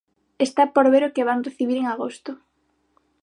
Está 0.45 0.63
por 0.73 0.85
ver 0.93 1.03
o 1.05 1.13
que 1.15 1.27
van 1.29 1.45
recibir 1.47 1.77
en 1.79 1.87
agosto. 1.95 2.31